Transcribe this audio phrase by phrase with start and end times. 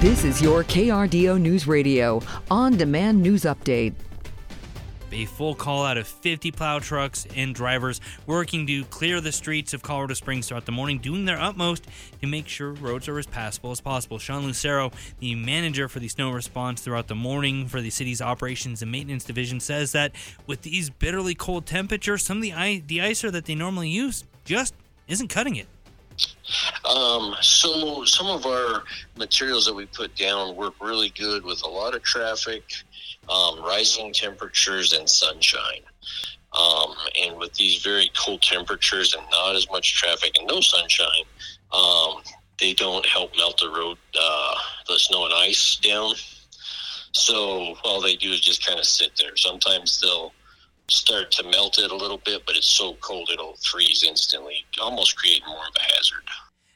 [0.00, 3.92] This is your KRDO News Radio on demand news update.
[5.12, 9.74] A full call out of 50 plow trucks and drivers working to clear the streets
[9.74, 11.86] of Colorado Springs throughout the morning, doing their utmost
[12.22, 14.18] to make sure roads are as passable as possible.
[14.18, 18.80] Sean Lucero, the manager for the snow response throughout the morning for the city's operations
[18.80, 20.12] and maintenance division, says that
[20.46, 24.72] with these bitterly cold temperatures, some of the deicer that they normally use just
[25.08, 25.66] isn't cutting it.
[26.84, 28.84] Um, so some of our
[29.16, 32.64] materials that we put down work really good with a lot of traffic,
[33.28, 35.82] um, rising temperatures, and sunshine.
[36.58, 41.24] Um, and with these very cold temperatures and not as much traffic and no sunshine,
[41.72, 42.22] um,
[42.58, 44.54] they don't help melt the road, uh,
[44.88, 46.14] the snow and ice down.
[47.12, 49.36] So all they do is just kind of sit there.
[49.36, 50.32] Sometimes they'll
[50.90, 55.16] start to melt it a little bit, but it's so cold it'll freeze instantly, almost
[55.16, 56.24] create more of a hazard.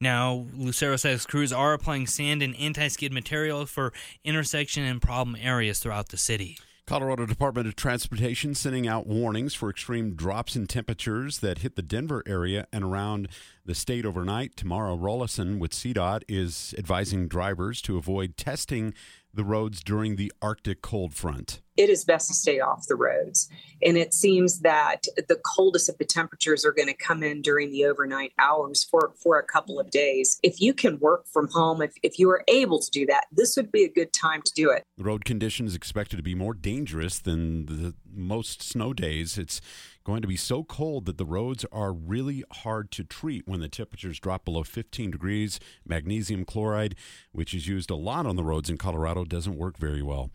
[0.00, 3.92] Now, Lucero says crews are applying sand and anti skid material for
[4.24, 6.58] intersection and problem areas throughout the city.
[6.86, 11.82] Colorado Department of Transportation sending out warnings for extreme drops in temperatures that hit the
[11.82, 13.28] Denver area and around
[13.64, 14.54] the state overnight.
[14.54, 18.94] Tamara, Rollison with CDOT is advising drivers to avoid testing
[19.34, 21.60] the roads during the Arctic cold front?
[21.76, 23.48] It is best to stay off the roads.
[23.82, 27.70] And it seems that the coldest of the temperatures are going to come in during
[27.70, 30.40] the overnight hours for, for a couple of days.
[30.42, 33.56] If you can work from home, if, if you are able to do that, this
[33.56, 34.82] would be a good time to do it.
[34.98, 39.36] Road conditions expected to be more dangerous than the most snow days.
[39.36, 39.60] It's
[40.06, 43.68] going to be so cold that the roads are really hard to treat when the
[43.68, 45.58] temperatures drop below 15 degrees.
[45.84, 46.94] Magnesium chloride,
[47.32, 50.30] which is used a lot on the roads in Colorado, doesn't work very well.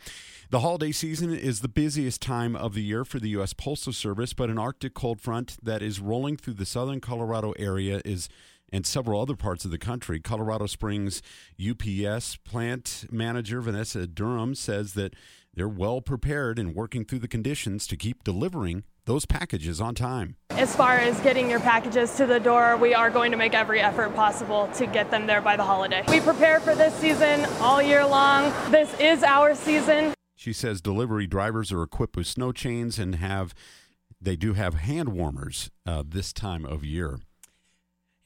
[0.49, 3.53] The holiday season is the busiest time of the year for the U.S.
[3.53, 8.01] Postal Service, but an Arctic cold front that is rolling through the southern Colorado area
[8.05, 8.29] is
[8.71, 10.19] and several other parts of the country.
[10.19, 11.21] Colorado Springs
[11.59, 15.13] UPS plant manager Vanessa Durham says that
[15.53, 20.37] they're well prepared and working through the conditions to keep delivering those packages on time.
[20.51, 23.81] As far as getting your packages to the door, we are going to make every
[23.81, 26.03] effort possible to get them there by the holiday.
[26.07, 28.53] We prepare for this season all year long.
[28.71, 30.13] This is our season.
[30.41, 33.53] She says delivery drivers are equipped with snow chains and have
[34.19, 37.19] they do have hand warmers uh, this time of year.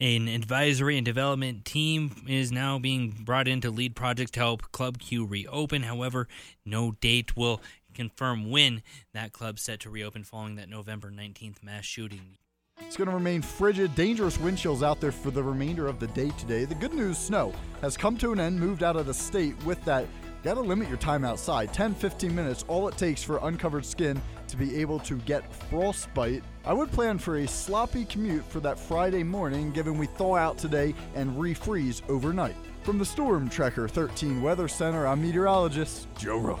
[0.00, 4.72] An advisory and development team is now being brought in to lead projects to help
[4.72, 5.82] Club Q reopen.
[5.82, 6.26] However,
[6.64, 7.60] no date will
[7.92, 8.82] confirm when
[9.12, 12.38] that club's set to reopen following that November 19th mass shooting.
[12.80, 16.06] It's going to remain frigid, dangerous wind chills out there for the remainder of the
[16.08, 16.64] day today.
[16.64, 19.84] The good news snow has come to an end, moved out of the state with
[19.84, 20.06] that.
[20.46, 24.22] Got to limit your time outside 10 15 minutes, all it takes for uncovered skin
[24.46, 26.44] to be able to get frostbite.
[26.64, 30.56] I would plan for a sloppy commute for that Friday morning, given we thaw out
[30.56, 32.54] today and refreeze overnight.
[32.84, 36.60] From the Storm Tracker 13 Weather Center, I'm meteorologist Joe Rook.